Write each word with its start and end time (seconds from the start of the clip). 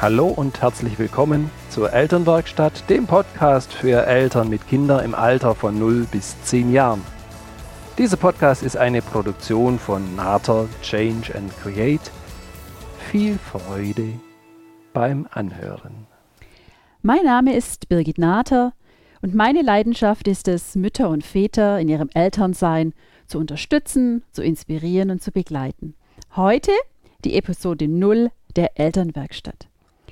Hallo 0.00 0.28
und 0.28 0.62
herzlich 0.62 0.96
willkommen 1.00 1.50
zur 1.70 1.92
Elternwerkstatt, 1.92 2.88
dem 2.88 3.08
Podcast 3.08 3.72
für 3.72 4.06
Eltern 4.06 4.48
mit 4.48 4.68
Kindern 4.68 5.04
im 5.04 5.12
Alter 5.12 5.56
von 5.56 5.76
0 5.76 6.06
bis 6.12 6.40
10 6.44 6.72
Jahren. 6.72 7.02
Dieser 7.98 8.16
Podcast 8.16 8.62
ist 8.62 8.76
eine 8.76 9.02
Produktion 9.02 9.76
von 9.76 10.14
Nater 10.14 10.68
Change 10.82 11.34
and 11.34 11.52
Create. 11.60 12.12
Viel 13.10 13.38
Freude 13.38 14.12
beim 14.92 15.26
Anhören. 15.32 16.06
Mein 17.02 17.24
Name 17.24 17.56
ist 17.56 17.88
Birgit 17.88 18.18
Nater 18.18 18.74
und 19.20 19.34
meine 19.34 19.62
Leidenschaft 19.62 20.28
ist 20.28 20.46
es, 20.46 20.76
Mütter 20.76 21.08
und 21.08 21.24
Väter 21.24 21.80
in 21.80 21.88
ihrem 21.88 22.08
Elternsein 22.14 22.94
zu 23.26 23.38
unterstützen, 23.40 24.22
zu 24.30 24.44
inspirieren 24.44 25.10
und 25.10 25.24
zu 25.24 25.32
begleiten. 25.32 25.96
Heute 26.36 26.70
die 27.24 27.34
Episode 27.34 27.88
0 27.88 28.30
der 28.54 28.78
Elternwerkstatt. 28.78 29.66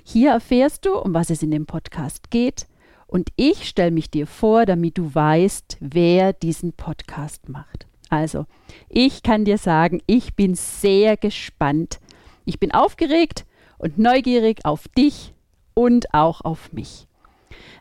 Hier 0.09 0.30
erfährst 0.30 0.87
du, 0.87 0.96
um 0.96 1.15
was 1.15 1.30
es 1.30 1.42
in 1.42 1.51
dem 1.51 1.66
Podcast 1.66 2.30
geht. 2.30 2.69
Und 3.09 3.30
ich 3.34 3.69
stelle 3.69 3.91
mich 3.91 4.09
dir 4.09 4.28
vor, 4.28 4.64
damit 4.64 4.98
du 4.98 5.12
weißt, 5.12 5.78
wer 5.80 6.33
diesen 6.33 6.73
Podcast 6.74 7.48
macht. 7.48 7.88
Also, 8.09 8.47
ich 8.88 9.24
kann 9.24 9.45
dir 9.45 9.59
sagen, 9.59 10.00
ich 10.06 10.37
bin 10.37 10.55
sehr 10.55 11.16
gespannt. 11.16 11.98
Ich 12.45 12.61
bin 12.61 12.70
aufgeregt 12.73 13.47
und 13.78 13.98
neugierig 13.98 14.64
auf 14.64 14.87
dich 14.87 15.34
und 15.74 16.14
auch 16.14 16.41
auf 16.41 16.73
mich. 16.73 17.09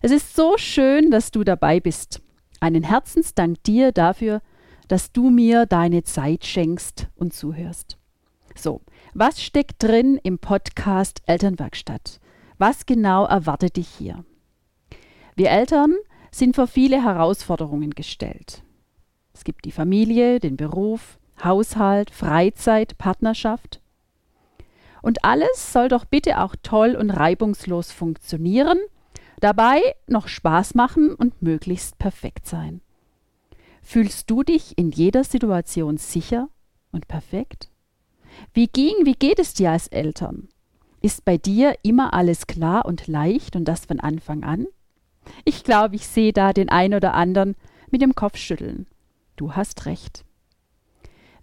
Es 0.01 0.09
ist 0.09 0.35
so 0.35 0.57
schön, 0.57 1.11
dass 1.11 1.29
du 1.29 1.43
dabei 1.43 1.79
bist. 1.79 2.23
Einen 2.59 2.81
Herzensdank 2.81 3.61
dir 3.61 3.91
dafür, 3.91 4.41
dass 4.87 5.11
du 5.11 5.29
mir 5.29 5.67
deine 5.67 6.01
Zeit 6.01 6.43
schenkst 6.43 7.07
und 7.17 7.35
zuhörst. 7.35 7.99
So, 8.57 8.81
was 9.13 9.41
steckt 9.41 9.83
drin 9.83 10.19
im 10.23 10.39
Podcast 10.39 11.21
Elternwerkstatt? 11.25 12.19
Was 12.57 12.85
genau 12.85 13.25
erwartet 13.25 13.75
dich 13.75 13.87
hier? 13.87 14.23
Wir 15.35 15.49
Eltern 15.49 15.95
sind 16.31 16.55
vor 16.55 16.67
viele 16.67 17.03
Herausforderungen 17.03 17.91
gestellt. 17.91 18.63
Es 19.33 19.43
gibt 19.43 19.65
die 19.65 19.71
Familie, 19.71 20.39
den 20.39 20.55
Beruf, 20.55 21.19
Haushalt, 21.43 22.11
Freizeit, 22.11 22.97
Partnerschaft. 22.97 23.81
Und 25.01 25.25
alles 25.25 25.73
soll 25.73 25.89
doch 25.89 26.05
bitte 26.05 26.39
auch 26.41 26.55
toll 26.63 26.95
und 26.95 27.09
reibungslos 27.09 27.91
funktionieren, 27.91 28.79
dabei 29.41 29.81
noch 30.07 30.29
Spaß 30.29 30.73
machen 30.75 31.13
und 31.13 31.41
möglichst 31.41 31.97
perfekt 31.99 32.47
sein. 32.47 32.81
Fühlst 33.81 34.31
du 34.31 34.43
dich 34.43 34.77
in 34.77 34.91
jeder 34.91 35.23
Situation 35.23 35.97
sicher 35.97 36.49
und 36.91 37.07
perfekt? 37.07 37.69
Wie 38.53 38.67
ging, 38.67 38.93
wie 39.03 39.13
geht 39.13 39.39
es 39.39 39.53
dir 39.53 39.71
als 39.71 39.87
Eltern? 39.89 40.47
Ist 41.05 41.23
bei 41.23 41.37
dir 41.37 41.75
immer 41.83 42.15
alles 42.15 42.47
klar 42.47 42.83
und 42.83 43.05
leicht 43.05 43.55
und 43.55 43.65
das 43.65 43.85
von 43.85 43.99
Anfang 43.99 44.43
an? 44.43 44.65
Ich 45.43 45.63
glaube, 45.63 45.97
ich 45.97 46.07
sehe 46.07 46.33
da 46.33 46.51
den 46.51 46.67
einen 46.69 46.95
oder 46.95 47.13
anderen 47.13 47.55
mit 47.91 48.01
dem 48.01 48.15
Kopf 48.15 48.37
schütteln. 48.37 48.87
Du 49.35 49.53
hast 49.53 49.85
recht. 49.85 50.25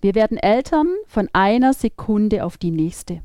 Wir 0.01 0.17
werden 0.17 0.37
Eltern 0.37 0.89
von 1.07 1.29
einer 1.33 1.75
Sekunde 1.75 2.45
auf 2.45 2.59
die 2.59 2.73
nächste. 2.73 3.23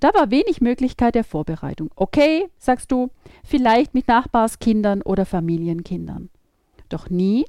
Da 0.00 0.14
war 0.14 0.30
wenig 0.30 0.62
Möglichkeit 0.62 1.14
der 1.16 1.22
Vorbereitung. 1.22 1.90
Okay, 1.96 2.48
sagst 2.56 2.90
du, 2.90 3.10
vielleicht 3.44 3.92
mit 3.92 4.08
Nachbarskindern 4.08 5.02
oder 5.02 5.26
Familienkindern. 5.26 6.30
Doch 6.88 7.10
nie 7.10 7.44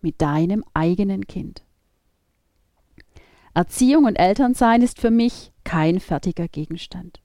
mit 0.00 0.22
deinem 0.22 0.64
eigenen 0.72 1.26
Kind. 1.26 1.66
Erziehung 3.52 4.06
und 4.06 4.16
Elternsein 4.16 4.80
ist 4.80 4.98
für 4.98 5.10
mich 5.10 5.52
kein 5.64 6.00
fertiger 6.00 6.48
Gegenstand. 6.48 7.20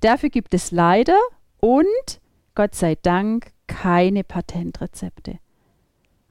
Dafür 0.00 0.28
gibt 0.28 0.54
es 0.54 0.70
leider 0.70 1.18
und 1.60 2.20
Gott 2.54 2.74
sei 2.74 2.96
Dank 2.96 3.52
keine 3.66 4.24
Patentrezepte. 4.24 5.38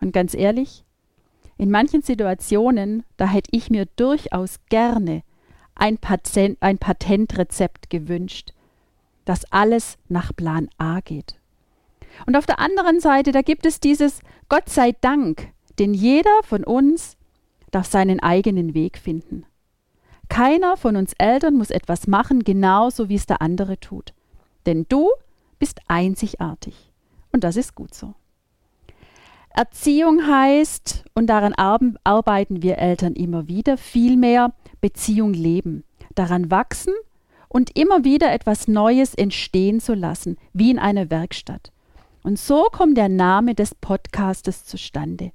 Und 0.01 0.13
ganz 0.13 0.33
ehrlich, 0.33 0.83
in 1.57 1.71
manchen 1.71 2.01
Situationen, 2.01 3.03
da 3.17 3.27
hätte 3.27 3.49
ich 3.51 3.69
mir 3.69 3.85
durchaus 3.95 4.59
gerne 4.69 5.23
ein, 5.73 5.97
Patent, 5.97 6.57
ein 6.61 6.77
Patentrezept 6.77 7.89
gewünscht, 7.89 8.53
dass 9.25 9.51
alles 9.51 9.97
nach 10.07 10.35
Plan 10.35 10.69
A 10.77 10.99
geht. 10.99 11.39
Und 12.25 12.35
auf 12.35 12.45
der 12.45 12.59
anderen 12.59 12.99
Seite, 12.99 13.31
da 13.31 13.41
gibt 13.41 13.65
es 13.65 13.79
dieses 13.79 14.21
Gott 14.47 14.69
sei 14.69 14.93
Dank, 15.01 15.49
denn 15.79 15.93
jeder 15.93 16.31
von 16.43 16.63
uns 16.63 17.17
darf 17.71 17.87
seinen 17.87 18.19
eigenen 18.21 18.73
Weg 18.73 18.97
finden. 18.97 19.45
Keiner 20.29 20.77
von 20.77 20.95
uns 20.95 21.13
Eltern 21.17 21.55
muss 21.55 21.69
etwas 21.69 22.07
machen, 22.07 22.43
genauso 22.43 23.09
wie 23.09 23.15
es 23.15 23.25
der 23.25 23.41
andere 23.41 23.79
tut. 23.79 24.13
Denn 24.65 24.85
du 24.89 25.09
bist 25.59 25.79
einzigartig. 25.87 26.91
Und 27.31 27.43
das 27.43 27.55
ist 27.55 27.75
gut 27.75 27.93
so. 27.93 28.13
Erziehung 29.49 30.27
heißt, 30.27 31.05
und 31.13 31.27
daran 31.27 31.53
arbeiten 31.53 32.61
wir 32.61 32.77
Eltern 32.77 33.13
immer 33.13 33.47
wieder, 33.47 33.77
vielmehr 33.77 34.53
Beziehung 34.81 35.33
leben, 35.33 35.85
daran 36.13 36.51
wachsen 36.51 36.93
und 37.47 37.77
immer 37.77 38.03
wieder 38.03 38.33
etwas 38.33 38.67
Neues 38.67 39.15
entstehen 39.15 39.79
zu 39.79 39.93
lassen, 39.93 40.37
wie 40.51 40.71
in 40.71 40.79
einer 40.79 41.09
Werkstatt. 41.09 41.71
Und 42.21 42.37
so 42.37 42.63
kommt 42.71 42.97
der 42.97 43.07
Name 43.07 43.55
des 43.55 43.75
Podcastes 43.75 44.65
zustande. 44.65 45.31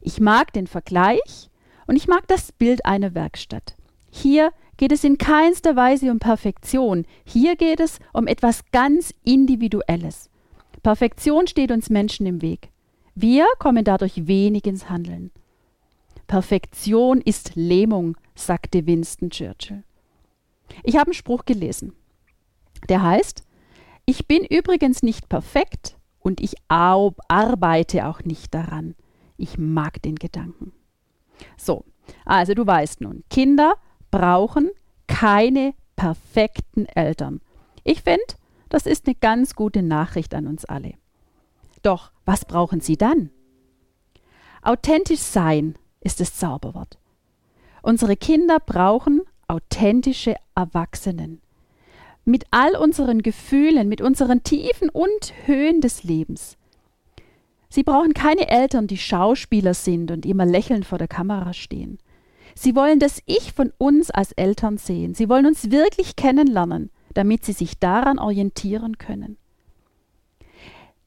Ich 0.00 0.20
mag 0.20 0.52
den 0.52 0.68
Vergleich 0.68 1.50
und 1.88 1.96
ich 1.96 2.06
mag 2.06 2.28
das 2.28 2.52
Bild 2.52 2.84
einer 2.84 3.14
Werkstatt. 3.14 3.74
Hier 4.10 4.52
geht 4.76 4.92
es 4.92 5.04
in 5.04 5.18
keinster 5.18 5.76
Weise 5.76 6.10
um 6.10 6.18
Perfektion. 6.18 7.06
Hier 7.24 7.56
geht 7.56 7.80
es 7.80 7.98
um 8.12 8.26
etwas 8.26 8.62
ganz 8.72 9.14
Individuelles. 9.24 10.30
Perfektion 10.82 11.46
steht 11.46 11.70
uns 11.70 11.90
Menschen 11.90 12.26
im 12.26 12.42
Weg. 12.42 12.70
Wir 13.14 13.46
kommen 13.58 13.84
dadurch 13.84 14.26
wenig 14.26 14.66
ins 14.66 14.88
Handeln. 14.88 15.30
Perfektion 16.26 17.20
ist 17.20 17.52
Lähmung, 17.54 18.16
sagte 18.34 18.86
Winston 18.86 19.30
Churchill. 19.30 19.82
Ich 20.84 20.96
habe 20.96 21.06
einen 21.06 21.14
Spruch 21.14 21.44
gelesen. 21.44 21.92
Der 22.88 23.02
heißt, 23.02 23.44
ich 24.06 24.26
bin 24.26 24.44
übrigens 24.44 25.02
nicht 25.02 25.28
perfekt 25.28 25.96
und 26.20 26.40
ich 26.40 26.54
arbeite 26.68 28.06
auch 28.06 28.22
nicht 28.22 28.54
daran. 28.54 28.94
Ich 29.36 29.58
mag 29.58 30.00
den 30.02 30.16
Gedanken. 30.16 30.72
So, 31.56 31.84
also 32.24 32.54
du 32.54 32.66
weißt 32.66 33.00
nun, 33.00 33.24
Kinder 33.30 33.74
brauchen 34.10 34.70
keine 35.06 35.74
perfekten 35.96 36.86
Eltern. 36.86 37.40
Ich 37.84 38.02
finde, 38.02 38.24
das 38.68 38.86
ist 38.86 39.06
eine 39.06 39.16
ganz 39.16 39.54
gute 39.54 39.82
Nachricht 39.82 40.34
an 40.34 40.46
uns 40.46 40.64
alle. 40.64 40.94
Doch, 41.82 42.12
was 42.24 42.44
brauchen 42.44 42.80
sie 42.80 42.96
dann? 42.96 43.30
Authentisch 44.62 45.20
sein 45.20 45.76
ist 46.00 46.20
das 46.20 46.36
Zauberwort. 46.36 46.98
Unsere 47.82 48.16
Kinder 48.16 48.58
brauchen 48.60 49.22
authentische 49.48 50.36
Erwachsenen. 50.54 51.40
Mit 52.24 52.44
all 52.50 52.76
unseren 52.76 53.22
Gefühlen, 53.22 53.88
mit 53.88 54.00
unseren 54.00 54.44
Tiefen 54.44 54.90
und 54.90 55.32
Höhen 55.46 55.80
des 55.80 56.04
Lebens. 56.04 56.56
Sie 57.68 57.82
brauchen 57.82 58.14
keine 58.14 58.48
Eltern, 58.48 58.86
die 58.86 58.98
Schauspieler 58.98 59.74
sind 59.74 60.10
und 60.10 60.26
immer 60.26 60.44
lächelnd 60.44 60.84
vor 60.84 60.98
der 60.98 61.08
Kamera 61.08 61.52
stehen. 61.52 61.98
Sie 62.54 62.74
wollen 62.74 62.98
das 62.98 63.22
Ich 63.26 63.52
von 63.52 63.72
uns 63.78 64.10
als 64.10 64.32
Eltern 64.32 64.78
sehen. 64.78 65.14
Sie 65.14 65.28
wollen 65.28 65.46
uns 65.46 65.70
wirklich 65.70 66.16
kennenlernen, 66.16 66.90
damit 67.14 67.44
sie 67.44 67.52
sich 67.52 67.78
daran 67.78 68.18
orientieren 68.18 68.98
können. 68.98 69.36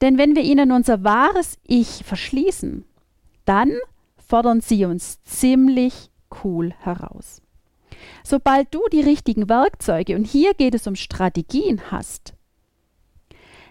Denn 0.00 0.18
wenn 0.18 0.36
wir 0.36 0.42
ihnen 0.42 0.72
unser 0.72 1.04
wahres 1.04 1.58
Ich 1.66 2.04
verschließen, 2.04 2.84
dann 3.44 3.72
fordern 4.16 4.60
sie 4.60 4.84
uns 4.84 5.22
ziemlich 5.24 6.10
cool 6.42 6.74
heraus. 6.80 7.42
Sobald 8.22 8.74
du 8.74 8.80
die 8.92 9.00
richtigen 9.00 9.48
Werkzeuge, 9.48 10.16
und 10.16 10.26
hier 10.26 10.54
geht 10.54 10.74
es 10.74 10.86
um 10.86 10.96
Strategien, 10.96 11.90
hast, 11.90 12.34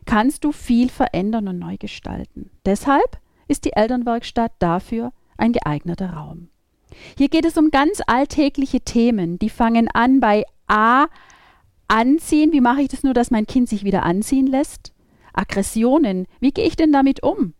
kannst 0.06 0.44
du 0.44 0.52
viel 0.52 0.90
verändern 0.90 1.48
und 1.48 1.60
neu 1.60 1.78
gestalten. 1.78 2.50
Deshalb 2.66 3.20
ist 3.48 3.66
die 3.66 3.74
Elternwerkstatt 3.74 4.54
dafür 4.60 5.12
ein 5.38 5.54
geeigneter 5.54 6.14
Raum. 6.14 6.50
Hier 7.18 7.30
geht 7.30 7.46
es 7.46 7.58
um 7.58 7.72
ganz 7.72 8.02
alltägliche 8.06 8.82
Themen, 8.82 9.40
die 9.40 9.50
fangen 9.50 9.88
an 9.90 10.20
bei 10.20 10.44
A, 10.68 11.08
anziehen, 11.88 12.52
wie 12.52 12.62
mache 12.62 12.82
ich 12.82 12.90
das 12.90 13.04
nur, 13.04 13.14
dass 13.14 13.32
mein 13.32 13.46
Kind 13.46 13.70
sich 13.70 13.84
wieder 13.84 14.04
anziehen 14.04 14.48
lässt? 14.48 14.94
Aggressionen, 15.34 16.28
wie 16.40 16.52
gehe 16.52 16.66
ich 16.66 16.76
denn 16.76 16.92
damit 16.92 17.24
um? 17.24 17.54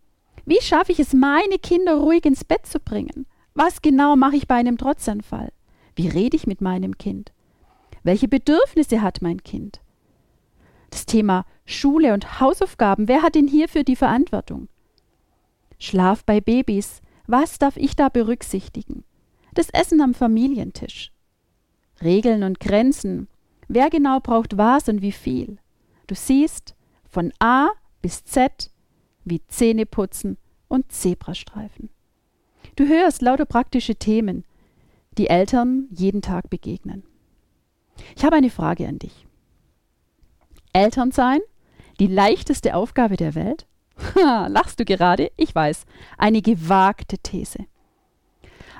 Wie 0.44 0.60
schaffe 0.60 0.92
ich 0.92 1.00
es, 1.00 1.12
meine 1.12 1.58
Kinder 1.58 1.96
ruhig 1.96 2.24
ins 2.24 2.44
Bett 2.44 2.66
zu 2.66 2.78
bringen? 2.78 3.26
Was 3.54 3.82
genau 3.82 4.16
mache 4.16 4.36
ich 4.36 4.48
bei 4.48 4.56
einem 4.56 4.78
Trotzanfall? 4.78 5.52
Wie 5.96 6.08
rede 6.08 6.36
ich 6.36 6.46
mit 6.46 6.60
meinem 6.60 6.98
Kind? 6.98 7.32
Welche 8.02 8.28
Bedürfnisse 8.28 9.00
hat 9.00 9.22
mein 9.22 9.42
Kind? 9.42 9.80
Das 10.90 11.06
Thema 11.06 11.46
Schule 11.64 12.12
und 12.12 12.40
Hausaufgaben, 12.40 13.08
wer 13.08 13.22
hat 13.22 13.34
denn 13.34 13.48
hierfür 13.48 13.84
die 13.84 13.96
Verantwortung? 13.96 14.68
Schlaf 15.78 16.24
bei 16.24 16.40
Babys, 16.40 17.00
was 17.26 17.58
darf 17.58 17.76
ich 17.76 17.96
da 17.96 18.08
berücksichtigen? 18.08 19.04
Das 19.54 19.70
Essen 19.70 20.00
am 20.00 20.14
Familientisch. 20.14 21.12
Regeln 22.02 22.42
und 22.42 22.58
Grenzen. 22.58 23.28
Wer 23.68 23.88
genau 23.88 24.20
braucht 24.20 24.58
was 24.58 24.88
und 24.88 25.00
wie 25.00 25.12
viel? 25.12 25.58
Du 26.06 26.14
siehst 26.14 26.74
von 27.08 27.32
A 27.38 27.70
bis 28.02 28.24
Z 28.24 28.70
wie 29.24 29.40
Zähneputzen 29.46 30.36
und 30.68 30.90
Zebrastreifen. 30.90 31.88
Du 32.76 32.86
hörst 32.86 33.22
lauter 33.22 33.46
praktische 33.46 33.94
Themen, 33.94 34.44
die 35.16 35.28
Eltern 35.28 35.86
jeden 35.90 36.20
Tag 36.20 36.50
begegnen. 36.50 37.04
Ich 38.16 38.24
habe 38.24 38.36
eine 38.36 38.50
Frage 38.50 38.88
an 38.88 38.98
dich. 38.98 39.26
Eltern 40.72 41.12
sein? 41.12 41.40
Die 42.00 42.08
leichteste 42.08 42.74
Aufgabe 42.74 43.16
der 43.16 43.36
Welt? 43.36 43.66
Lachst 44.16 44.80
du 44.80 44.84
gerade? 44.84 45.30
Ich 45.36 45.54
weiß. 45.54 45.86
Eine 46.18 46.42
gewagte 46.42 47.18
These. 47.18 47.66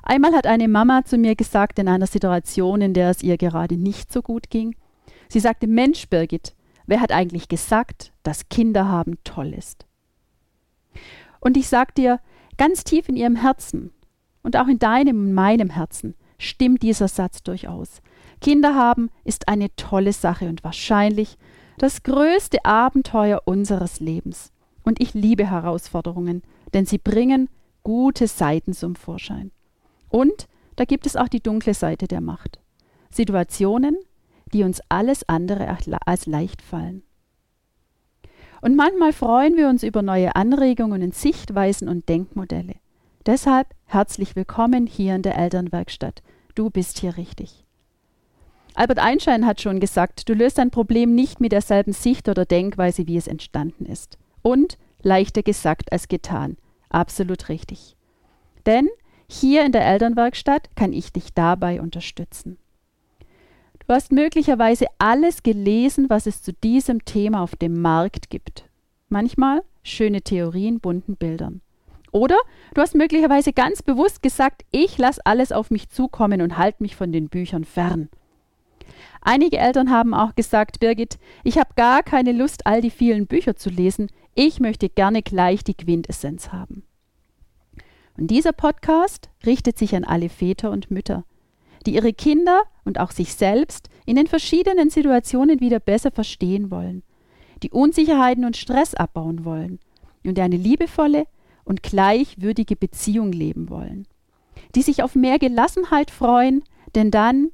Einmal 0.06 0.34
hat 0.34 0.46
eine 0.46 0.68
Mama 0.68 1.04
zu 1.06 1.16
mir 1.16 1.34
gesagt 1.34 1.78
in 1.78 1.88
einer 1.88 2.06
Situation, 2.06 2.82
in 2.82 2.92
der 2.92 3.08
es 3.08 3.22
ihr 3.22 3.38
gerade 3.38 3.78
nicht 3.78 4.12
so 4.12 4.20
gut 4.20 4.50
ging. 4.50 4.76
Sie 5.30 5.40
sagte, 5.40 5.66
Mensch, 5.66 6.08
Birgit, 6.10 6.54
wer 6.86 7.00
hat 7.00 7.10
eigentlich 7.10 7.48
gesagt, 7.48 8.12
dass 8.22 8.50
Kinder 8.50 8.86
haben 8.86 9.16
toll 9.24 9.54
ist? 9.54 9.86
Und 11.40 11.56
ich 11.56 11.68
sag 11.68 11.94
dir, 11.94 12.20
ganz 12.58 12.84
tief 12.84 13.08
in 13.08 13.16
ihrem 13.16 13.36
Herzen 13.36 13.92
und 14.42 14.58
auch 14.58 14.68
in 14.68 14.78
deinem 14.78 15.20
und 15.20 15.32
meinem 15.32 15.70
Herzen 15.70 16.14
stimmt 16.36 16.82
dieser 16.82 17.08
Satz 17.08 17.42
durchaus. 17.42 18.02
Kinder 18.42 18.74
haben 18.74 19.08
ist 19.24 19.48
eine 19.48 19.74
tolle 19.76 20.12
Sache 20.12 20.48
und 20.50 20.62
wahrscheinlich 20.64 21.38
das 21.78 22.02
größte 22.02 22.62
Abenteuer 22.66 23.40
unseres 23.46 24.00
Lebens. 24.00 24.52
Und 24.82 25.00
ich 25.00 25.14
liebe 25.14 25.50
Herausforderungen, 25.50 26.42
denn 26.74 26.84
sie 26.84 26.98
bringen 26.98 27.48
gute 27.82 28.26
Seiten 28.26 28.74
zum 28.74 28.96
Vorschein. 28.96 29.50
Und 30.14 30.46
da 30.76 30.84
gibt 30.84 31.06
es 31.06 31.16
auch 31.16 31.26
die 31.26 31.42
dunkle 31.42 31.74
Seite 31.74 32.06
der 32.06 32.20
Macht. 32.20 32.60
Situationen, 33.10 33.96
die 34.52 34.62
uns 34.62 34.80
alles 34.88 35.28
andere 35.28 35.76
als 36.06 36.26
leicht 36.26 36.62
fallen. 36.62 37.02
Und 38.60 38.76
manchmal 38.76 39.12
freuen 39.12 39.56
wir 39.56 39.68
uns 39.68 39.82
über 39.82 40.02
neue 40.02 40.36
Anregungen 40.36 41.10
Sichtweisen 41.10 41.88
und 41.88 42.08
Denkmodelle. 42.08 42.76
Deshalb 43.26 43.66
herzlich 43.86 44.36
willkommen 44.36 44.86
hier 44.86 45.16
in 45.16 45.22
der 45.22 45.36
Elternwerkstatt. 45.36 46.22
Du 46.54 46.70
bist 46.70 47.00
hier 47.00 47.16
richtig. 47.16 47.64
Albert 48.74 49.00
Einstein 49.00 49.44
hat 49.44 49.60
schon 49.60 49.80
gesagt, 49.80 50.28
du 50.28 50.34
löst 50.34 50.60
ein 50.60 50.70
Problem 50.70 51.16
nicht 51.16 51.40
mit 51.40 51.50
derselben 51.50 51.92
Sicht 51.92 52.28
oder 52.28 52.44
Denkweise, 52.44 53.08
wie 53.08 53.16
es 53.16 53.26
entstanden 53.26 53.84
ist. 53.84 54.16
Und 54.42 54.78
leichter 55.02 55.42
gesagt 55.42 55.90
als 55.90 56.06
getan. 56.06 56.56
Absolut 56.88 57.48
richtig. 57.48 57.96
Denn 58.64 58.88
hier 59.26 59.64
in 59.64 59.72
der 59.72 59.86
Elternwerkstatt 59.86 60.68
kann 60.76 60.92
ich 60.92 61.12
dich 61.12 61.34
dabei 61.34 61.80
unterstützen. 61.80 62.58
Du 63.86 63.92
hast 63.92 64.12
möglicherweise 64.12 64.86
alles 64.98 65.42
gelesen, 65.42 66.08
was 66.08 66.26
es 66.26 66.42
zu 66.42 66.52
diesem 66.52 67.04
Thema 67.04 67.42
auf 67.42 67.54
dem 67.56 67.82
Markt 67.82 68.30
gibt. 68.30 68.64
Manchmal 69.08 69.62
schöne 69.82 70.22
Theorien, 70.22 70.80
bunten 70.80 71.16
Bildern. 71.16 71.60
Oder 72.10 72.36
du 72.74 72.80
hast 72.80 72.94
möglicherweise 72.94 73.52
ganz 73.52 73.82
bewusst 73.82 74.22
gesagt, 74.22 74.62
ich 74.70 74.98
lasse 74.98 75.20
alles 75.24 75.52
auf 75.52 75.70
mich 75.70 75.88
zukommen 75.88 76.40
und 76.40 76.56
halte 76.56 76.82
mich 76.82 76.96
von 76.96 77.12
den 77.12 77.28
Büchern 77.28 77.64
fern. 77.64 78.08
Einige 79.20 79.58
Eltern 79.58 79.90
haben 79.90 80.14
auch 80.14 80.34
gesagt, 80.34 80.80
Birgit, 80.80 81.18
ich 81.42 81.58
habe 81.58 81.70
gar 81.76 82.02
keine 82.02 82.32
Lust, 82.32 82.66
all 82.66 82.80
die 82.80 82.90
vielen 82.90 83.26
Bücher 83.26 83.56
zu 83.56 83.68
lesen, 83.68 84.08
ich 84.34 84.60
möchte 84.60 84.88
gerne 84.88 85.22
gleich 85.22 85.64
die 85.64 85.74
Quintessenz 85.74 86.52
haben. 86.52 86.84
Und 88.16 88.28
dieser 88.28 88.52
Podcast 88.52 89.30
richtet 89.44 89.78
sich 89.78 89.94
an 89.96 90.04
alle 90.04 90.28
Väter 90.28 90.70
und 90.70 90.90
Mütter, 90.90 91.24
die 91.86 91.94
ihre 91.94 92.12
Kinder 92.12 92.62
und 92.84 93.00
auch 93.00 93.10
sich 93.10 93.34
selbst 93.34 93.88
in 94.06 94.16
den 94.16 94.26
verschiedenen 94.26 94.90
Situationen 94.90 95.60
wieder 95.60 95.80
besser 95.80 96.10
verstehen 96.10 96.70
wollen, 96.70 97.02
die 97.62 97.70
Unsicherheiten 97.70 98.44
und 98.44 98.56
Stress 98.56 98.94
abbauen 98.94 99.44
wollen 99.44 99.80
und 100.24 100.38
eine 100.38 100.56
liebevolle 100.56 101.26
und 101.64 101.82
gleichwürdige 101.82 102.76
Beziehung 102.76 103.32
leben 103.32 103.68
wollen, 103.68 104.06
die 104.74 104.82
sich 104.82 105.02
auf 105.02 105.14
mehr 105.14 105.38
Gelassenheit 105.38 106.10
freuen, 106.10 106.62
denn 106.94 107.10
dann 107.10 107.50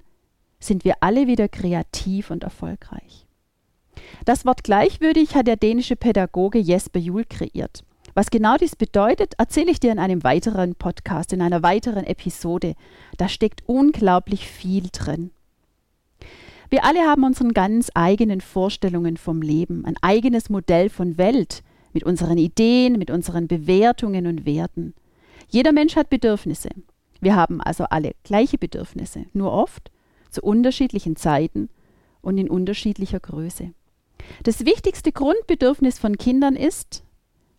sind 0.58 0.84
wir 0.84 0.96
alle 1.00 1.26
wieder 1.26 1.48
kreativ 1.48 2.30
und 2.30 2.44
erfolgreich. 2.44 3.26
Das 4.24 4.44
Wort 4.44 4.64
gleichwürdig 4.64 5.34
hat 5.34 5.46
der 5.46 5.56
dänische 5.56 5.96
Pädagoge 5.96 6.58
Jesper 6.58 6.98
Juhl 6.98 7.24
kreiert. 7.24 7.84
Was 8.20 8.28
genau 8.28 8.58
dies 8.58 8.76
bedeutet, 8.76 9.32
erzähle 9.38 9.70
ich 9.70 9.80
dir 9.80 9.90
in 9.92 9.98
einem 9.98 10.22
weiteren 10.22 10.74
Podcast, 10.74 11.32
in 11.32 11.40
einer 11.40 11.62
weiteren 11.62 12.04
Episode. 12.04 12.74
Da 13.16 13.30
steckt 13.30 13.62
unglaublich 13.64 14.46
viel 14.46 14.88
drin. 14.92 15.30
Wir 16.68 16.84
alle 16.84 17.00
haben 17.00 17.24
unseren 17.24 17.54
ganz 17.54 17.90
eigenen 17.94 18.42
Vorstellungen 18.42 19.16
vom 19.16 19.40
Leben, 19.40 19.86
ein 19.86 19.96
eigenes 20.02 20.50
Modell 20.50 20.90
von 20.90 21.16
Welt 21.16 21.62
mit 21.94 22.04
unseren 22.04 22.36
Ideen, 22.36 22.98
mit 22.98 23.10
unseren 23.10 23.48
Bewertungen 23.48 24.26
und 24.26 24.44
Werten. 24.44 24.92
Jeder 25.48 25.72
Mensch 25.72 25.96
hat 25.96 26.10
Bedürfnisse. 26.10 26.68
Wir 27.22 27.34
haben 27.34 27.62
also 27.62 27.84
alle 27.84 28.12
gleiche 28.22 28.58
Bedürfnisse, 28.58 29.24
nur 29.32 29.50
oft 29.50 29.90
zu 30.28 30.42
unterschiedlichen 30.42 31.16
Zeiten 31.16 31.70
und 32.20 32.36
in 32.36 32.50
unterschiedlicher 32.50 33.18
Größe. 33.18 33.72
Das 34.42 34.66
wichtigste 34.66 35.10
Grundbedürfnis 35.10 35.98
von 35.98 36.18
Kindern 36.18 36.54
ist 36.54 37.02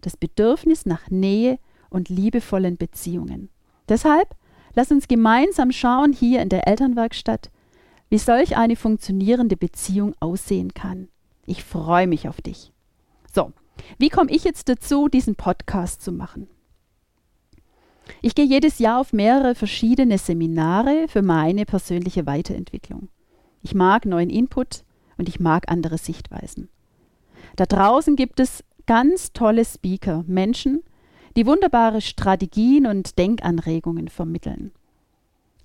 das 0.01 0.17
Bedürfnis 0.17 0.85
nach 0.85 1.09
Nähe 1.09 1.59
und 1.89 2.09
liebevollen 2.09 2.77
Beziehungen. 2.77 3.49
Deshalb 3.87 4.35
lass 4.73 4.91
uns 4.91 5.07
gemeinsam 5.07 5.71
schauen 5.71 6.13
hier 6.13 6.41
in 6.41 6.49
der 6.49 6.67
Elternwerkstatt, 6.67 7.51
wie 8.09 8.17
solch 8.17 8.57
eine 8.57 8.75
funktionierende 8.75 9.57
Beziehung 9.57 10.15
aussehen 10.19 10.73
kann. 10.73 11.07
Ich 11.45 11.63
freue 11.63 12.07
mich 12.07 12.27
auf 12.27 12.41
dich. 12.41 12.71
So, 13.33 13.53
wie 13.97 14.09
komme 14.09 14.31
ich 14.31 14.43
jetzt 14.43 14.69
dazu, 14.69 15.07
diesen 15.07 15.35
Podcast 15.35 16.01
zu 16.01 16.11
machen? 16.11 16.47
Ich 18.21 18.35
gehe 18.35 18.45
jedes 18.45 18.79
Jahr 18.79 18.99
auf 18.99 19.13
mehrere 19.13 19.55
verschiedene 19.55 20.17
Seminare 20.17 21.07
für 21.07 21.21
meine 21.21 21.65
persönliche 21.65 22.25
Weiterentwicklung. 22.25 23.09
Ich 23.61 23.73
mag 23.73 24.05
neuen 24.05 24.29
Input 24.29 24.83
und 25.17 25.29
ich 25.29 25.39
mag 25.39 25.71
andere 25.71 25.97
Sichtweisen. 25.97 26.69
Da 27.55 27.65
draußen 27.65 28.15
gibt 28.15 28.39
es 28.39 28.63
ganz 28.85 29.33
tolle 29.33 29.65
Speaker, 29.65 30.23
Menschen, 30.27 30.83
die 31.35 31.45
wunderbare 31.45 32.01
Strategien 32.01 32.85
und 32.85 33.17
Denkanregungen 33.17 34.07
vermitteln. 34.09 34.71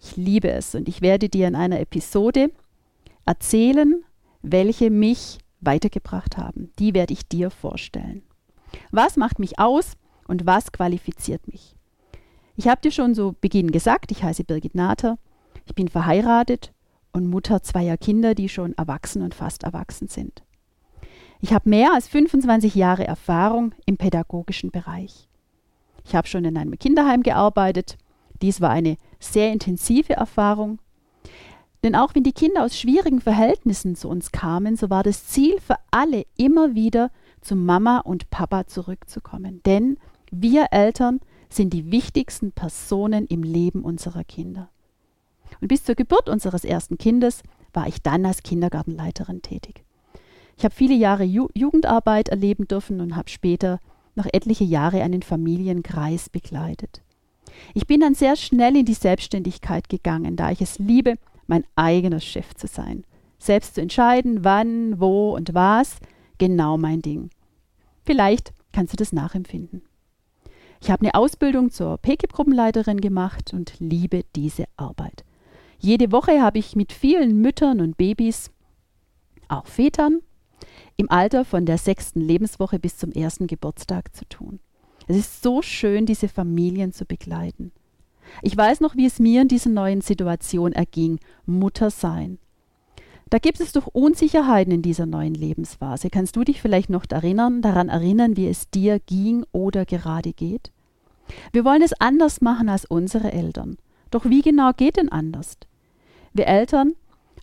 Ich 0.01 0.17
liebe 0.17 0.51
es 0.51 0.75
und 0.75 0.89
ich 0.89 1.01
werde 1.03 1.29
dir 1.29 1.49
in 1.49 1.57
einer 1.57 1.81
Episode 1.81 2.51
erzählen, 3.25 4.05
welche 4.43 4.91
mich 4.91 5.39
weitergebracht 5.61 6.37
haben. 6.37 6.71
Die 6.79 6.95
werde 6.95 7.13
ich 7.13 7.27
dir 7.27 7.51
vorstellen. 7.51 8.23
Was 8.91 9.17
macht 9.17 9.39
mich 9.39 9.59
aus 9.59 9.93
und 10.29 10.47
was 10.47 10.73
qualifiziert 10.73 11.49
mich? 11.49 11.75
Ich 12.57 12.69
habe 12.69 12.81
dir 12.81 12.91
schon 12.91 13.15
zu 13.15 13.35
Beginn 13.41 13.71
gesagt, 13.71 14.11
ich 14.13 14.23
heiße 14.23 14.45
Birgit 14.45 14.75
Nater, 14.75 15.19
ich 15.67 15.75
bin 15.75 15.89
verheiratet 15.89 16.73
und 17.13 17.29
Mutter 17.29 17.63
zweier 17.63 17.97
Kinder, 17.97 18.35
die 18.35 18.49
schon 18.49 18.73
erwachsen 18.75 19.23
und 19.23 19.35
fast 19.35 19.65
erwachsen 19.65 20.09
sind. 20.09 20.43
Ich 21.47 21.53
habe 21.53 21.71
mehr 21.71 21.93
als 21.95 22.09
25 22.09 22.75
Jahre 22.75 23.07
Erfahrung 23.07 23.73
im 23.85 23.97
pädagogischen 23.97 24.73
Bereich. 24.73 25.29
Ich 26.05 26.17
habe 26.17 26.27
schon 26.27 26.45
in 26.45 26.59
einem 26.59 26.77
Kinderheim 26.77 27.23
gearbeitet. 27.23 27.99
Dies 28.43 28.61
war 28.61 28.71
eine 28.71 28.97
sehr 29.21 29.53
intensive 29.53 30.15
Erfahrung. 30.15 30.81
Denn 31.85 31.95
auch 31.95 32.17
wenn 32.17 32.25
die 32.25 32.33
Kinder 32.33 32.65
aus 32.65 32.77
schwierigen 32.77 33.21
Verhältnissen 33.21 33.95
zu 33.95 34.09
uns 34.09 34.33
kamen, 34.33 34.75
so 34.75 34.91
war 34.91 35.05
das 35.05 35.29
Ziel 35.29 35.61
für 35.61 35.77
alle 35.93 36.25
immer 36.37 36.75
wieder 36.75 37.13
zu 37.43 37.55
Mama 37.55 37.99
und 37.99 38.29
Papa 38.29 38.67
zurückzukommen. 38.67 39.61
Denn 39.65 39.99
wir 40.33 40.67
Eltern 40.73 41.21
sind 41.49 41.73
die 41.73 41.93
wichtigsten 41.93 42.51
Personen 42.51 43.25
im 43.29 43.45
Leben 43.45 43.85
unserer 43.85 44.25
Kinder. 44.25 44.69
Und 45.61 45.69
bis 45.69 45.85
zur 45.85 45.95
Geburt 45.95 46.29
unseres 46.29 46.65
ersten 46.65 46.99
Kindes 46.99 47.45
war 47.73 47.87
ich 47.87 48.03
dann 48.03 48.27
als 48.27 48.43
Kindergartenleiterin 48.43 49.43
tätig. 49.43 49.86
Ich 50.57 50.65
habe 50.65 50.75
viele 50.75 50.95
Jahre 50.95 51.25
Ju 51.25 51.49
Jugendarbeit 51.55 52.29
erleben 52.29 52.67
dürfen 52.67 53.01
und 53.01 53.15
habe 53.15 53.29
später 53.29 53.79
noch 54.15 54.27
etliche 54.33 54.65
Jahre 54.65 55.03
einen 55.03 55.23
Familienkreis 55.23 56.31
begleitet. 56.31 57.03
Ich 57.75 57.87
bin 57.87 58.01
dann 58.01 58.15
sehr 58.15 58.37
schnell 58.37 58.77
in 58.77 58.87
die 58.87 58.95
Selbstständigkeit 58.95 59.89
gegangen, 59.89 60.37
da 60.37 60.51
ich 60.51 60.63
es 60.63 60.79
liebe, 60.79 61.17
mein 61.47 61.65
eigener 61.77 62.21
Chef 62.21 62.55
zu 62.55 62.67
sein. 62.67 63.05
Selbst 63.39 63.75
zu 63.75 63.83
entscheiden, 63.83 64.45
wann, 64.45 64.99
wo 64.99 65.35
und 65.35 65.55
was, 65.55 65.99
genau 66.39 66.79
mein 66.79 67.03
Ding. 67.03 67.31
Vielleicht 68.05 68.53
kannst 68.73 68.95
du 68.95 68.97
das 68.97 69.13
nachempfinden. 69.13 69.83
Ich 70.81 70.91
habe 70.91 71.03
eine 71.03 71.15
Ausbildung 71.15 71.71
zur 71.71 71.99
PKIP-Gruppenleiterin 71.99 73.01
gemacht 73.01 73.53
und 73.53 73.75
liebe 73.79 74.25
diese 74.35 74.65
Arbeit. 74.77 75.25
Jede 75.79 76.13
Woche 76.13 76.43
habe 76.43 76.59
ich 76.59 76.77
mit 76.77 76.93
vielen 76.93 77.41
Müttern 77.41 77.81
und 77.81 77.97
Babys, 77.97 78.51
auch 79.49 79.67
Vätern, 79.67 80.21
im 80.97 81.11
Alter 81.11 81.45
von 81.45 81.67
der 81.67 81.79
sechsten 81.79 82.21
Lebenswoche 82.21 82.79
bis 82.79 82.97
zum 82.97 83.13
ersten 83.13 83.47
Geburtstag 83.47 84.15
zu 84.15 84.25
tun. 84.29 84.61
Es 85.07 85.17
ist 85.17 85.43
so 85.43 85.63
schön, 85.63 86.07
diese 86.07 86.29
Familien 86.29 86.93
zu 86.93 87.05
begleiten. 87.05 87.73
Ich 88.43 88.57
weiß 88.57 88.81
noch, 88.81 88.97
wie 88.97 89.07
es 89.07 89.19
mir 89.19 89.43
in 89.43 89.49
dieser 89.49 89.71
neuen 89.71 90.01
Situation 90.01 90.73
erging, 90.73 91.21
Mutter 91.45 91.91
sein. 91.91 92.39
Da 93.29 93.39
gibt 93.39 93.61
es 93.61 93.73
doch 93.73 93.89
Unsicherheiten 93.89 94.73
in 94.73 94.83
dieser 94.83 95.07
neuen 95.07 95.35
Lebensphase. 95.35 96.11
Kannst 96.11 96.37
du 96.37 96.45
dich 96.45 96.63
vielleicht 96.63 96.91
noch 96.91 97.05
erinnern, 97.11 97.61
daran 97.61 97.89
erinnern, 97.89 98.37
wie 98.37 98.47
es 98.47 98.71
dir 98.71 99.01
ging 99.01 99.45
oder 99.53 99.85
gerade 99.85 100.33
geht? 100.33 100.71
Wir 101.53 101.65
wollen 101.65 101.83
es 101.83 102.01
anders 102.01 102.41
machen 102.41 102.69
als 102.69 102.85
unsere 102.85 103.33
Eltern. 103.33 103.79
Doch 104.13 104.25
wie 104.27 104.43
genau 104.43 104.71
geht 104.73 104.97
denn 104.97 105.11
anders? 105.11 105.57
Wir 106.33 106.47
Eltern 106.47 106.95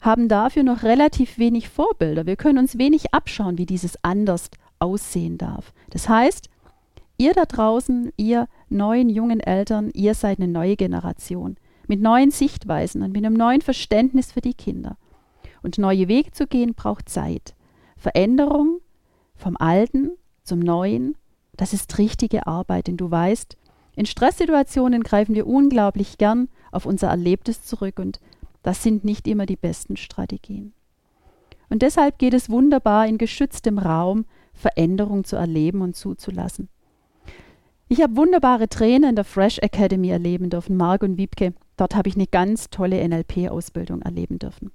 haben 0.03 0.27
dafür 0.27 0.63
noch 0.63 0.83
relativ 0.83 1.37
wenig 1.37 1.69
Vorbilder. 1.69 2.25
Wir 2.25 2.35
können 2.35 2.59
uns 2.59 2.77
wenig 2.77 3.13
abschauen, 3.13 3.57
wie 3.57 3.65
dieses 3.65 3.97
anders 4.03 4.51
aussehen 4.79 5.37
darf. 5.37 5.73
Das 5.89 6.09
heißt, 6.09 6.49
ihr 7.17 7.33
da 7.33 7.45
draußen, 7.45 8.11
ihr 8.17 8.47
neuen 8.69 9.09
jungen 9.09 9.39
Eltern, 9.39 9.89
ihr 9.93 10.13
seid 10.13 10.39
eine 10.39 10.49
neue 10.49 10.75
Generation 10.75 11.55
mit 11.87 12.01
neuen 12.01 12.31
Sichtweisen 12.31 13.01
und 13.01 13.13
mit 13.13 13.25
einem 13.25 13.33
neuen 13.33 13.61
Verständnis 13.61 14.31
für 14.31 14.41
die 14.41 14.53
Kinder. 14.53 14.97
Und 15.61 15.77
neue 15.77 16.07
Wege 16.07 16.31
zu 16.31 16.47
gehen 16.47 16.73
braucht 16.73 17.09
Zeit. 17.09 17.55
Veränderung 17.97 18.79
vom 19.35 19.55
Alten 19.57 20.11
zum 20.43 20.59
Neuen, 20.59 21.15
das 21.55 21.73
ist 21.73 21.97
richtige 21.97 22.47
Arbeit, 22.47 22.87
denn 22.87 22.97
du 22.97 23.09
weißt, 23.09 23.57
in 23.95 24.05
Stresssituationen 24.05 25.03
greifen 25.03 25.35
wir 25.35 25.47
unglaublich 25.47 26.17
gern 26.17 26.49
auf 26.71 26.85
unser 26.85 27.09
Erlebtes 27.09 27.63
zurück 27.63 27.99
und 27.99 28.19
das 28.63 28.81
sind 28.81 29.03
nicht 29.03 29.27
immer 29.27 29.45
die 29.45 29.55
besten 29.55 29.97
Strategien. 29.97 30.73
Und 31.69 31.81
deshalb 31.81 32.17
geht 32.17 32.33
es 32.33 32.49
wunderbar, 32.49 33.07
in 33.07 33.17
geschütztem 33.17 33.77
Raum 33.77 34.25
Veränderung 34.53 35.23
zu 35.23 35.35
erleben 35.35 35.81
und 35.81 35.95
zuzulassen. 35.95 36.69
Ich 37.89 38.01
habe 38.01 38.15
wunderbare 38.15 38.69
Trainer 38.69 39.09
in 39.09 39.15
der 39.15 39.25
Fresh 39.25 39.59
Academy 39.59 40.09
erleben 40.09 40.49
dürfen, 40.49 40.77
Marc 40.77 41.03
und 41.03 41.17
Wiebke. 41.17 41.53
Dort 41.77 41.95
habe 41.95 42.09
ich 42.09 42.15
eine 42.15 42.27
ganz 42.27 42.69
tolle 42.69 43.07
NLP-Ausbildung 43.07 44.01
erleben 44.01 44.39
dürfen. 44.39 44.71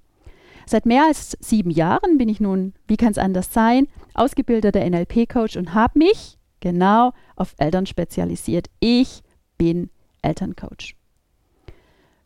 Seit 0.65 0.85
mehr 0.85 1.05
als 1.05 1.35
sieben 1.39 1.71
Jahren 1.71 2.17
bin 2.17 2.29
ich 2.29 2.39
nun, 2.39 2.73
wie 2.87 2.97
kann 2.97 3.11
es 3.11 3.17
anders 3.17 3.51
sein, 3.51 3.87
ausgebildeter 4.13 4.87
NLP-Coach 4.87 5.57
und 5.57 5.73
habe 5.73 5.97
mich 5.97 6.37
genau 6.59 7.13
auf 7.35 7.55
Eltern 7.57 7.85
spezialisiert. 7.85 8.67
Ich 8.79 9.21
bin 9.57 9.89
Elterncoach. 10.21 10.98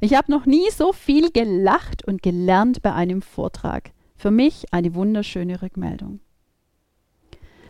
ich 0.00 0.14
habe 0.14 0.32
noch 0.32 0.46
nie 0.46 0.70
so 0.70 0.94
viel 0.94 1.30
gelacht 1.30 2.06
und 2.06 2.22
gelernt 2.22 2.80
bei 2.80 2.94
einem 2.94 3.20
Vortrag. 3.20 3.90
Für 4.16 4.30
mich 4.30 4.72
eine 4.72 4.94
wunderschöne 4.94 5.60
Rückmeldung. 5.60 6.20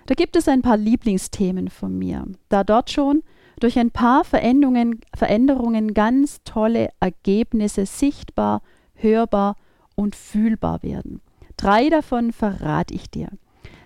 Da 0.08 0.14
gibt 0.14 0.36
es 0.36 0.48
ein 0.48 0.62
paar 0.62 0.78
Lieblingsthemen 0.78 1.68
von 1.68 1.98
mir, 1.98 2.24
da 2.48 2.64
dort 2.64 2.90
schon 2.90 3.22
durch 3.60 3.78
ein 3.78 3.90
paar 3.90 4.24
Veränderungen, 4.24 5.02
Veränderungen 5.14 5.92
ganz 5.92 6.42
tolle 6.44 6.88
Ergebnisse 6.98 7.84
sichtbar, 7.84 8.62
hörbar 8.94 9.56
und 9.96 10.16
fühlbar 10.16 10.82
werden. 10.82 11.20
Drei 11.58 11.90
davon 11.90 12.32
verrate 12.32 12.94
ich 12.94 13.10
dir. 13.10 13.28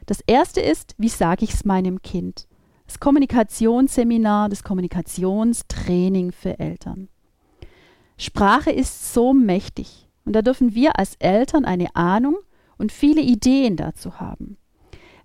Das 0.07 0.21
erste 0.25 0.61
ist, 0.61 0.95
wie 0.97 1.09
sage 1.09 1.43
ich 1.45 1.55
es 1.55 1.65
meinem 1.65 2.03
Kind? 2.03 2.47
Das 2.87 3.01
Kommunikationsseminar, 3.01 4.49
das 4.49 4.63
Kommunikationstraining 4.63 6.31
für 6.31 6.61
Eltern. 6.61 7.09
Sprache 8.17 8.71
ist 8.71 9.13
so 9.13 9.33
mächtig 9.33 10.09
und 10.25 10.37
da 10.37 10.43
dürfen 10.43 10.77
wir 10.77 11.01
als 11.01 11.17
Eltern 11.17 11.65
eine 11.65 11.97
Ahnung 11.97 12.37
und 12.79 12.93
viele 12.93 13.23
Ideen 13.23 13.75
dazu 13.77 14.21
haben. 14.21 14.57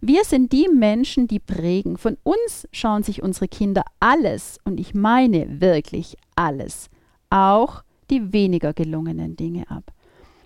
Wir 0.01 0.23
sind 0.23 0.51
die 0.51 0.67
Menschen, 0.67 1.27
die 1.27 1.39
prägen. 1.39 1.97
Von 1.97 2.17
uns 2.23 2.67
schauen 2.71 3.03
sich 3.03 3.23
unsere 3.23 3.47
Kinder 3.47 3.83
alles, 3.99 4.59
und 4.63 4.79
ich 4.79 4.93
meine 4.93 5.61
wirklich 5.61 6.17
alles, 6.35 6.89
auch 7.29 7.83
die 8.09 8.31
weniger 8.31 8.73
gelungenen 8.73 9.35
Dinge 9.35 9.69
ab. 9.69 9.91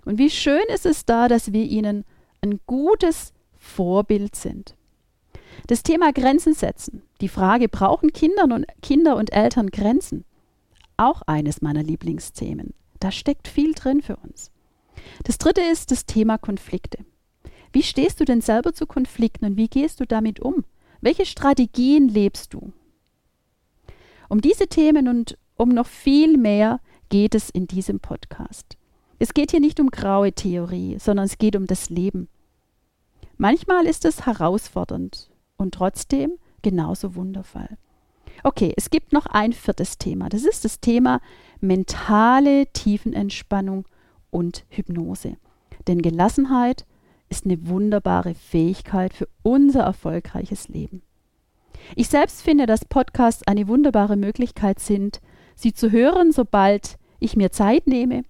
Und 0.04 0.18
wie 0.18 0.30
schön 0.30 0.64
ist 0.74 0.86
es 0.86 1.04
da, 1.04 1.28
dass 1.28 1.52
wir 1.52 1.64
ihnen 1.64 2.04
ein 2.40 2.60
gutes 2.66 3.32
Vorbild 3.56 4.34
sind. 4.34 4.74
Das 5.68 5.82
Thema 5.82 6.12
Grenzen 6.12 6.54
setzen. 6.54 7.02
Die 7.20 7.28
Frage, 7.28 7.68
brauchen 7.68 8.12
Kinder 8.12 8.44
und, 8.44 8.66
Kinder 8.80 9.16
und 9.16 9.32
Eltern 9.32 9.70
Grenzen? 9.70 10.24
Auch 10.96 11.22
eines 11.22 11.62
meiner 11.62 11.82
Lieblingsthemen. 11.82 12.74
Da 12.98 13.12
steckt 13.12 13.48
viel 13.48 13.74
drin 13.74 14.02
für 14.02 14.16
uns. 14.16 14.50
Das 15.24 15.38
dritte 15.38 15.60
ist 15.60 15.90
das 15.90 16.06
Thema 16.06 16.38
Konflikte. 16.38 17.04
Wie 17.72 17.82
stehst 17.82 18.20
du 18.20 18.24
denn 18.24 18.40
selber 18.40 18.74
zu 18.74 18.86
Konflikten 18.86 19.46
und 19.46 19.56
wie 19.56 19.68
gehst 19.68 20.00
du 20.00 20.06
damit 20.06 20.40
um? 20.40 20.64
Welche 21.00 21.26
Strategien 21.26 22.08
lebst 22.08 22.54
du? 22.54 22.72
Um 24.28 24.40
diese 24.40 24.66
Themen 24.66 25.08
und 25.08 25.38
um 25.56 25.70
noch 25.70 25.86
viel 25.86 26.36
mehr 26.36 26.80
geht 27.08 27.34
es 27.34 27.50
in 27.50 27.66
diesem 27.66 28.00
Podcast. 28.00 28.76
Es 29.18 29.34
geht 29.34 29.50
hier 29.50 29.60
nicht 29.60 29.80
um 29.80 29.90
graue 29.90 30.32
Theorie, 30.32 30.96
sondern 30.98 31.26
es 31.26 31.38
geht 31.38 31.56
um 31.56 31.66
das 31.66 31.90
Leben. 31.90 32.28
Manchmal 33.36 33.86
ist 33.86 34.04
es 34.04 34.26
herausfordernd 34.26 35.30
und 35.56 35.74
trotzdem 35.74 36.32
genauso 36.62 37.14
wundervoll. 37.14 37.68
Okay, 38.44 38.72
es 38.76 38.90
gibt 38.90 39.12
noch 39.12 39.26
ein 39.26 39.52
viertes 39.52 39.98
Thema. 39.98 40.28
Das 40.28 40.44
ist 40.44 40.64
das 40.64 40.80
Thema 40.80 41.20
mentale 41.60 42.66
Tiefenentspannung 42.72 43.86
und 44.30 44.64
Hypnose. 44.68 45.36
Denn 45.86 46.02
Gelassenheit 46.02 46.86
ist 47.32 47.46
eine 47.46 47.66
wunderbare 47.66 48.34
Fähigkeit 48.34 49.12
für 49.14 49.28
unser 49.42 49.82
erfolgreiches 49.82 50.68
Leben. 50.68 51.02
Ich 51.96 52.08
selbst 52.08 52.42
finde, 52.42 52.66
dass 52.66 52.84
Podcasts 52.84 53.42
eine 53.46 53.66
wunderbare 53.66 54.16
Möglichkeit 54.16 54.78
sind, 54.78 55.20
sie 55.56 55.72
zu 55.72 55.90
hören, 55.90 56.30
sobald 56.30 56.98
ich 57.18 57.36
mir 57.36 57.50
Zeit 57.50 57.86
nehme 57.86 58.22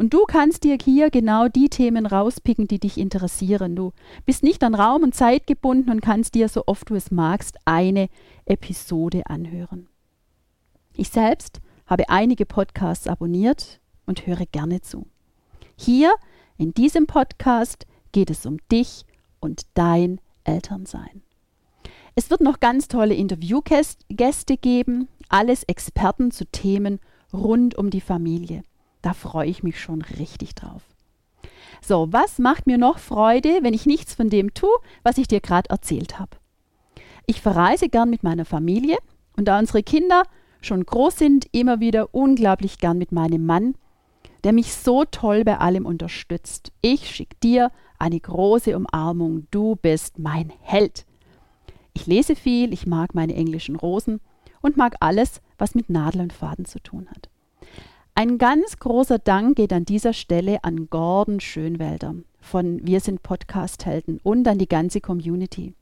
und 0.00 0.14
du 0.14 0.24
kannst 0.24 0.64
dir 0.64 0.78
hier 0.82 1.10
genau 1.10 1.48
die 1.48 1.68
Themen 1.68 2.06
rauspicken, 2.06 2.66
die 2.66 2.78
dich 2.78 2.96
interessieren. 2.96 3.76
Du 3.76 3.92
bist 4.24 4.42
nicht 4.42 4.64
an 4.64 4.74
Raum 4.74 5.02
und 5.02 5.14
Zeit 5.14 5.46
gebunden 5.46 5.90
und 5.90 6.00
kannst 6.00 6.34
dir, 6.34 6.48
so 6.48 6.62
oft 6.64 6.88
du 6.88 6.94
es 6.94 7.10
magst, 7.10 7.58
eine 7.66 8.08
Episode 8.46 9.26
anhören. 9.26 9.90
Ich 10.96 11.10
selbst 11.10 11.60
habe 11.84 12.08
einige 12.08 12.46
Podcasts 12.46 13.08
abonniert 13.08 13.78
und 14.06 14.26
höre 14.26 14.46
gerne 14.46 14.80
zu. 14.80 15.06
Hier 15.76 16.14
in 16.56 16.72
diesem 16.72 17.06
Podcast 17.06 17.86
geht 18.12 18.30
es 18.30 18.46
um 18.46 18.58
dich 18.70 19.04
und 19.40 19.62
dein 19.74 20.20
Elternsein. 20.44 21.22
Es 22.14 22.30
wird 22.30 22.40
noch 22.40 22.60
ganz 22.60 22.88
tolle 22.88 23.14
Interviewgäste 23.14 24.56
geben, 24.56 25.08
alles 25.28 25.62
Experten 25.64 26.30
zu 26.30 26.44
Themen 26.46 26.98
rund 27.32 27.76
um 27.76 27.90
die 27.90 28.00
Familie. 28.00 28.62
Da 29.02 29.14
freue 29.14 29.48
ich 29.48 29.62
mich 29.62 29.80
schon 29.80 30.02
richtig 30.02 30.54
drauf. 30.54 30.82
So, 31.82 32.08
was 32.10 32.38
macht 32.38 32.66
mir 32.66 32.78
noch 32.78 32.98
Freude, 32.98 33.60
wenn 33.62 33.74
ich 33.74 33.86
nichts 33.86 34.14
von 34.14 34.28
dem 34.28 34.52
tue, 34.52 34.70
was 35.02 35.18
ich 35.18 35.28
dir 35.28 35.40
gerade 35.40 35.70
erzählt 35.70 36.18
habe? 36.18 36.36
Ich 37.26 37.40
verreise 37.40 37.88
gern 37.88 38.10
mit 38.10 38.22
meiner 38.22 38.44
Familie 38.44 38.98
und 39.36 39.46
da 39.46 39.58
unsere 39.58 39.82
Kinder 39.82 40.24
schon 40.60 40.84
groß 40.84 41.16
sind, 41.16 41.46
immer 41.52 41.80
wieder 41.80 42.14
unglaublich 42.14 42.78
gern 42.78 42.98
mit 42.98 43.12
meinem 43.12 43.46
Mann, 43.46 43.74
der 44.44 44.52
mich 44.52 44.74
so 44.74 45.04
toll 45.04 45.44
bei 45.44 45.58
allem 45.58 45.86
unterstützt. 45.86 46.72
Ich 46.82 47.08
schicke 47.08 47.36
dir 47.42 47.70
eine 48.00 48.18
große 48.18 48.74
Umarmung. 48.76 49.46
Du 49.50 49.76
bist 49.76 50.18
mein 50.18 50.52
Held. 50.60 51.06
Ich 51.92 52.06
lese 52.06 52.34
viel, 52.34 52.72
ich 52.72 52.86
mag 52.86 53.14
meine 53.14 53.34
englischen 53.34 53.76
Rosen 53.76 54.20
und 54.60 54.76
mag 54.76 54.96
alles, 55.00 55.40
was 55.58 55.74
mit 55.74 55.90
Nadel 55.90 56.22
und 56.22 56.32
Faden 56.32 56.64
zu 56.64 56.80
tun 56.80 57.08
hat. 57.10 57.28
Ein 58.14 58.38
ganz 58.38 58.78
großer 58.78 59.18
Dank 59.18 59.56
geht 59.56 59.72
an 59.72 59.84
dieser 59.84 60.12
Stelle 60.12 60.62
an 60.64 60.88
Gordon 60.90 61.40
Schönwälder 61.40 62.14
von 62.40 62.80
Wir 62.84 63.00
sind 63.00 63.22
Podcast-Helden 63.22 64.20
und 64.22 64.46
an 64.48 64.58
die 64.58 64.68
ganze 64.68 65.00
Community. 65.00 65.74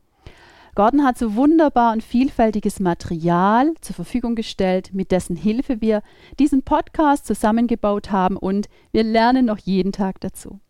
Gordon 0.75 1.05
hat 1.05 1.19
so 1.19 1.35
wunderbar 1.35 1.93
und 1.93 2.05
vielfältiges 2.05 2.79
Material 2.79 3.75
zur 3.81 3.97
Verfügung 3.97 4.37
gestellt, 4.37 4.91
mit 4.93 5.11
dessen 5.11 5.35
Hilfe 5.35 5.81
wir 5.81 6.03
diesen 6.39 6.63
Podcast 6.63 7.27
zusammengebaut 7.27 8.13
haben 8.13 8.37
und 8.37 8.69
wir 8.93 9.03
lernen 9.03 9.47
noch 9.47 9.59
jeden 9.59 9.91
Tag 9.91 10.21
dazu. 10.21 10.61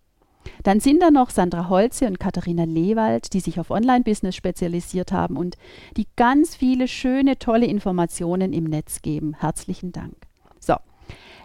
Dann 0.63 0.81
sind 0.81 1.03
da 1.03 1.11
noch 1.11 1.31
Sandra 1.31 1.69
Holze 1.69 2.07
und 2.07 2.21
Katharina 2.21 2.65
Lewald, 2.65 3.33
die 3.33 3.41
sich 3.41 3.61
auf 3.61 3.71
Online-Business 3.71 4.37
spezialisiert 4.37 5.13
haben 5.13 5.37
und 5.37 5.57
die 5.97 6.07
ganz 6.17 6.57
viele 6.57 6.89
schöne, 6.89 7.39
tolle 7.39 7.67
Informationen 7.67 8.53
im 8.53 8.65
Netz 8.65 9.03
geben. 9.03 9.35
Herzlichen 9.39 9.93
Dank. 9.93 10.15
So, 10.59 10.75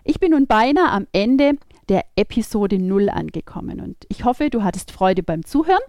ich 0.04 0.20
bin 0.20 0.32
nun 0.32 0.48
beinahe 0.48 0.90
am 0.90 1.08
Ende 1.14 1.54
der 1.90 2.06
Episode 2.16 2.80
0 2.80 3.10
angekommen 3.10 3.82
und 3.82 3.98
ich 4.10 4.26
hoffe, 4.26 4.50
du 4.50 4.64
hattest 4.64 4.92
Freude 4.92 5.24
beim 5.24 5.46
Zuhören, 5.46 5.82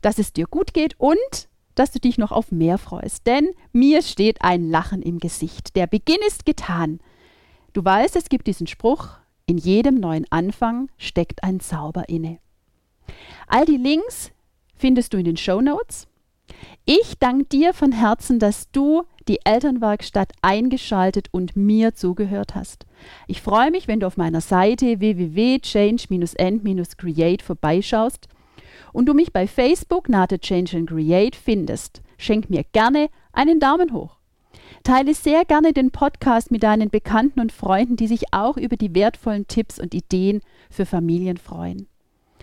dass 0.00 0.18
es 0.18 0.32
dir 0.32 0.46
gut 0.46 0.74
geht 0.74 0.94
und 0.98 1.48
dass 1.74 1.92
du 1.92 1.98
dich 1.98 2.18
noch 2.18 2.32
auf 2.32 2.52
mehr 2.52 2.78
freust, 2.78 3.26
denn 3.26 3.50
mir 3.72 4.02
steht 4.02 4.42
ein 4.42 4.68
Lachen 4.68 5.02
im 5.02 5.18
Gesicht. 5.18 5.76
Der 5.76 5.86
Beginn 5.86 6.18
ist 6.26 6.44
getan. 6.44 7.00
Du 7.72 7.84
weißt, 7.84 8.16
es 8.16 8.28
gibt 8.28 8.46
diesen 8.46 8.66
Spruch, 8.66 9.18
in 9.50 9.58
jedem 9.58 9.96
neuen 9.96 10.24
Anfang 10.30 10.88
steckt 10.96 11.42
ein 11.42 11.58
Zauber 11.58 12.08
inne. 12.08 12.38
All 13.48 13.64
die 13.64 13.78
Links 13.78 14.30
findest 14.76 15.12
du 15.12 15.18
in 15.18 15.24
den 15.24 15.36
Show 15.36 15.60
Notes. 15.60 16.06
Ich 16.84 17.18
danke 17.18 17.46
dir 17.46 17.74
von 17.74 17.90
Herzen, 17.90 18.38
dass 18.38 18.70
du 18.70 19.02
die 19.26 19.40
Elternwerkstatt 19.44 20.30
eingeschaltet 20.40 21.26
und 21.32 21.56
mir 21.56 21.96
zugehört 21.96 22.54
hast. 22.54 22.86
Ich 23.26 23.42
freue 23.42 23.72
mich, 23.72 23.88
wenn 23.88 23.98
du 23.98 24.06
auf 24.06 24.16
meiner 24.16 24.40
Seite 24.40 25.00
www.change-end-create 25.00 27.42
vorbeischaust 27.42 28.28
und 28.92 29.06
du 29.06 29.14
mich 29.14 29.32
bei 29.32 29.48
Facebook 29.48 30.08
Nate 30.08 30.38
Change 30.38 30.76
and 30.76 30.88
Create 30.88 31.34
findest. 31.34 32.02
Schenk 32.18 32.50
mir 32.50 32.62
gerne 32.72 33.10
einen 33.32 33.58
Daumen 33.58 33.92
hoch. 33.92 34.19
Teile 34.82 35.14
sehr 35.14 35.44
gerne 35.44 35.72
den 35.72 35.90
Podcast 35.90 36.50
mit 36.50 36.62
deinen 36.62 36.90
Bekannten 36.90 37.40
und 37.40 37.52
Freunden, 37.52 37.96
die 37.96 38.06
sich 38.06 38.32
auch 38.32 38.56
über 38.56 38.76
die 38.76 38.94
wertvollen 38.94 39.46
Tipps 39.46 39.78
und 39.78 39.94
Ideen 39.94 40.40
für 40.70 40.86
Familien 40.86 41.36
freuen. 41.36 41.86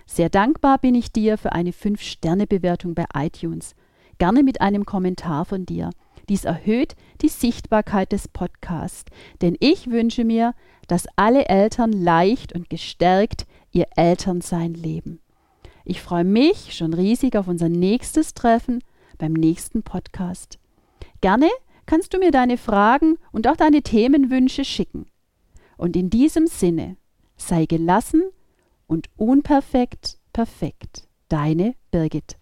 Sehr 0.05 0.29
dankbar 0.29 0.77
bin 0.77 0.95
ich 0.95 1.11
dir 1.11 1.37
für 1.37 1.51
eine 1.51 1.71
5-Sterne-Bewertung 1.71 2.95
bei 2.95 3.05
iTunes. 3.13 3.75
Gerne 4.19 4.43
mit 4.43 4.61
einem 4.61 4.85
Kommentar 4.85 5.45
von 5.45 5.65
dir. 5.65 5.89
Dies 6.29 6.45
erhöht 6.45 6.95
die 7.21 7.29
Sichtbarkeit 7.29 8.11
des 8.11 8.27
Podcasts, 8.27 9.05
denn 9.41 9.55
ich 9.59 9.89
wünsche 9.89 10.23
mir, 10.23 10.53
dass 10.87 11.07
alle 11.15 11.47
Eltern 11.47 11.91
leicht 11.91 12.53
und 12.53 12.69
gestärkt 12.69 13.45
ihr 13.71 13.87
Elternsein 13.95 14.73
leben. 14.73 15.19
Ich 15.85 16.01
freue 16.01 16.25
mich 16.25 16.75
schon 16.75 16.93
riesig 16.93 17.35
auf 17.35 17.47
unser 17.47 17.69
nächstes 17.69 18.33
Treffen 18.33 18.83
beim 19.17 19.33
nächsten 19.33 19.83
Podcast. 19.83 20.59
Gerne 21.21 21.49
kannst 21.87 22.13
du 22.13 22.19
mir 22.19 22.29
deine 22.29 22.57
Fragen 22.57 23.15
und 23.31 23.47
auch 23.47 23.57
deine 23.57 23.81
Themenwünsche 23.81 24.63
schicken. 24.63 25.07
Und 25.77 25.95
in 25.95 26.11
diesem 26.11 26.45
Sinne, 26.45 26.97
sei 27.35 27.65
gelassen 27.65 28.23
und 28.85 29.09
unperfekt 29.15 30.19
perfekt. 30.31 31.07
Deine 31.29 31.73
Birgit. 31.89 32.37